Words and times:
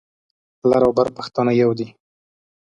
لر 0.69 0.81
او 0.87 0.91
بر 0.97 1.07
پښتانه 1.17 1.51
يو 1.61 1.71
دي. 1.79 1.87